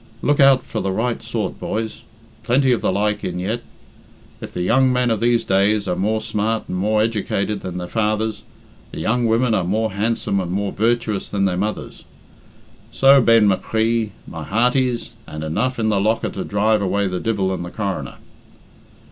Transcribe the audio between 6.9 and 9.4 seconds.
educated than their fathers, the young